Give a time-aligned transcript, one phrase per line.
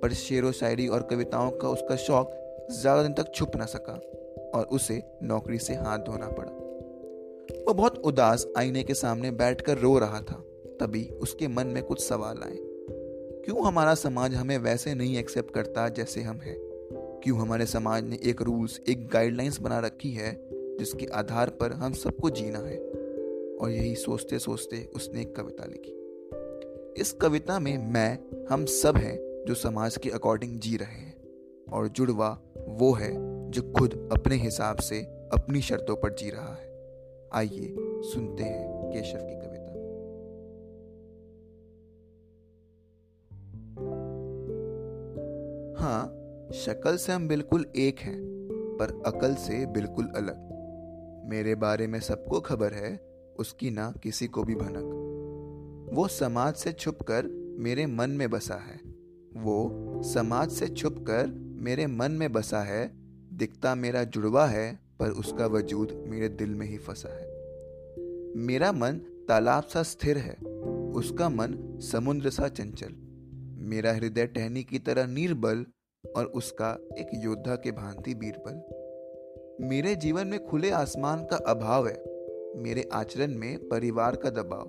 [0.03, 2.35] पर शेरो, शायरी और कविताओं का उसका शौक
[2.73, 3.93] ज़्यादा दिन तक छुप ना सका
[4.55, 6.53] और उसे नौकरी से हाथ धोना पड़ा।
[7.67, 10.43] वो बहुत उदास आईने के सामने बैठकर रो रहा था,
[10.81, 12.59] तभी उसके मन में कुछ सवाल आए।
[13.45, 16.57] क्यों हमारा समाज हमें वैसे नहीं एक्सेप्ट करता जैसे हम हैं?
[17.23, 20.33] क्यों हमारे समाज ने एक रूल्स एक गाइडलाइंस बना रखी है
[20.79, 22.89] जिसके आधार पर हम सबको जीना है।
[23.57, 25.95] और यही सोचते सोचते उसने एक कविता लिखी।
[27.01, 31.19] इस कविता में मैं, हम सब हैं जो समाज के अकॉर्डिंग जी रहे हैं।
[31.73, 33.11] और जुड़वा वो है
[33.51, 35.01] जो खुद अपने हिसाब से
[35.33, 36.69] अपनी शर्तों पर जी रहा है।
[37.33, 39.69] आइए सुनते हैं केशव की कविता।
[45.83, 46.07] हाँ
[46.55, 48.23] शक्ल से हम बिल्कुल एक हैं,
[48.81, 50.48] पर अकल से बिल्कुल अलग।
[51.29, 52.97] मेरे बारे में सबको खबर है,
[53.39, 54.95] उसकी ना किसी को भी भनक।
[55.93, 57.27] वो समाज से छुपकर
[57.59, 58.81] मेरे मन में बसा है।
[59.43, 59.73] वो
[60.05, 61.27] समाज से छुपकर
[61.61, 62.91] मेरे मन में बसा है।
[63.33, 67.27] दिखता मेरा जुड़वा है, पर उसका वजूद मेरे दिल में ही फंसा है।
[68.37, 70.35] मेरा मन तालाब सा स्थिर है,
[70.93, 72.95] उसका मन समुद्र सा चंचल।
[73.63, 75.67] मेरा हृदय टहनी की तरह निर्बल,
[76.17, 78.78] और उसका एक योद्धा के भांति बीरबल।
[79.61, 82.03] मेरे जीवन में खुले आसमान का अभाव है,
[82.57, 84.69] मेरे आचरण में परिवार का दबाव,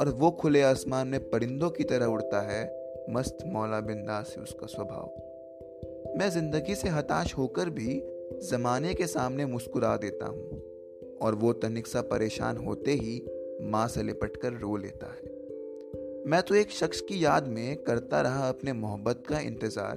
[0.00, 2.62] और वो खुले आसमान में परिंदों की तरह उड़ता है,
[3.10, 8.02] मस्त मौला बिंदास से उसका स्वभाव। मैं ज़िंदगी से हताश होकर भी
[8.42, 10.60] जमाने के सामने मुस्कुरा देता हूँ,
[11.22, 13.22] और वो तनिक सा परेशान होते ही
[13.62, 15.36] माँ से लिपट कर रो लेता है।
[16.26, 19.96] मैं तो एक शख्स की याद में करता रहा अपने मोहब्बत का इंतज़ार,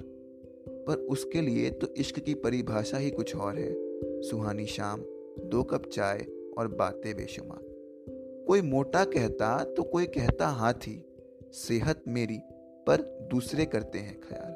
[0.88, 3.91] पर उसके लिए तो इश्क की परिभाषा ही कुछ और है।
[4.22, 5.02] सुहानी शाम,
[5.46, 6.26] दो कप चाय
[6.58, 7.60] और बातें बेशुमार।
[8.48, 11.06] कोई मोटा कहता तो कोई कहता हाथी,
[11.54, 12.40] सेहत मेरी
[12.88, 13.02] पर
[13.32, 14.54] दूसरे करते हैं ख्याल।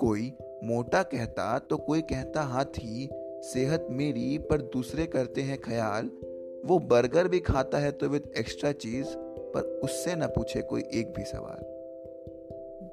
[0.00, 0.32] कोई
[0.64, 3.08] मोटा कहता तो कोई कहता हाथी,
[3.42, 6.10] सेहत मेरी पर दूसरे करते हैं ख्याल।
[6.64, 11.12] वो बर्गर भी खाता है तो विद एक्स्ट्रा चीज़, पर उससे न पूछे कोई एक
[11.16, 11.58] भी सवाल।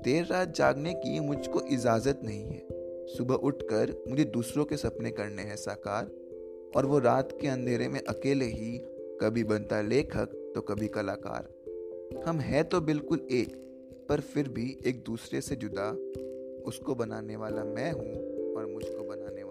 [0.04, 2.62] देर रात जागने की मुझको इजाज़त नहीं है।
[3.08, 6.06] सुबह उठकर मुझे दूसरों के सपने करने हैं, साकार।
[6.76, 8.82] और वो रात के अंधेरे में अकेले ही,
[9.22, 11.50] कभी बनता लेखक तो कभी कलाकार।
[12.28, 13.56] हम हैं तो बिल्कुल एक,
[14.10, 15.92] पर फिर भी एक दूसरे से जुदा।
[16.68, 19.44] उसको बनाने वाला मैं हूँ और मुझको बनाने